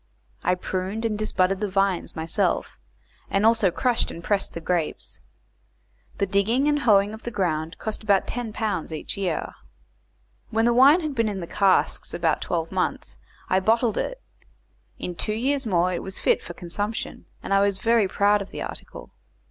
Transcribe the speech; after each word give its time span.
I 0.43 0.55
pruned 0.55 1.05
and 1.05 1.15
disbudded 1.15 1.59
the 1.59 1.69
vines 1.69 2.15
myself, 2.15 2.79
and 3.29 3.45
also 3.45 3.69
crushed 3.69 4.09
and 4.09 4.23
pressed 4.23 4.55
the 4.55 4.59
grapes. 4.59 5.19
The 6.17 6.25
digging 6.25 6.67
and 6.67 6.79
hoeing 6.79 7.13
of 7.13 7.21
the 7.21 7.29
ground 7.29 7.77
cost 7.77 8.01
about 8.01 8.25
10 8.25 8.51
pounds 8.51 8.91
each 8.91 9.15
year. 9.15 9.53
When 10.49 10.65
the 10.65 10.73
wine 10.73 11.01
had 11.01 11.13
been 11.13 11.29
in 11.29 11.39
the 11.39 11.45
casks 11.45 12.15
about 12.15 12.41
twelve 12.41 12.71
months 12.71 13.19
I 13.47 13.59
bottled 13.59 13.99
it; 13.99 14.19
in 14.97 15.13
two 15.13 15.33
years 15.35 15.67
more 15.67 15.93
it 15.93 16.01
was 16.01 16.17
fit 16.17 16.41
for 16.41 16.55
consumption, 16.55 17.25
and 17.43 17.53
I 17.53 17.61
was 17.61 17.77
very 17.77 18.07
proud 18.07 18.41
of 18.41 18.49
the 18.49 18.63
article. 18.63 19.11